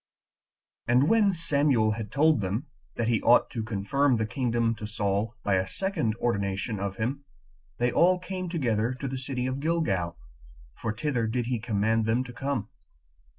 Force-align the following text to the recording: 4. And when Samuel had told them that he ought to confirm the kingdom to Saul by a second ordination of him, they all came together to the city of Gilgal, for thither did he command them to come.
4. 0.87 0.95
And 0.95 1.09
when 1.09 1.31
Samuel 1.31 1.91
had 1.91 2.11
told 2.11 2.41
them 2.41 2.65
that 2.95 3.07
he 3.07 3.21
ought 3.21 3.51
to 3.51 3.61
confirm 3.61 4.15
the 4.17 4.25
kingdom 4.25 4.73
to 4.77 4.87
Saul 4.87 5.35
by 5.43 5.57
a 5.57 5.67
second 5.67 6.15
ordination 6.15 6.79
of 6.79 6.95
him, 6.95 7.23
they 7.77 7.91
all 7.91 8.17
came 8.17 8.49
together 8.49 8.95
to 8.95 9.07
the 9.07 9.19
city 9.19 9.45
of 9.45 9.59
Gilgal, 9.59 10.17
for 10.73 10.91
thither 10.91 11.27
did 11.27 11.45
he 11.45 11.59
command 11.59 12.07
them 12.07 12.23
to 12.23 12.33
come. 12.33 12.69